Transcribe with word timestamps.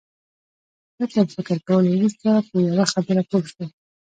هغه 0.97 1.05
تر 1.15 1.25
فکر 1.35 1.57
کولو 1.67 1.89
وروسته 1.97 2.29
په 2.49 2.55
یوه 2.67 2.85
خبره 2.91 3.21
پوه 3.29 3.43
شو 3.51 3.63